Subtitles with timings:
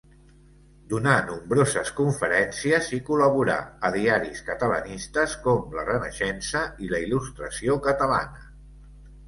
[0.93, 3.59] Donà nombroses conferències i col·laborà
[3.89, 8.47] a diaris catalanistes com La Renaixença i La Il·lustració Catalana.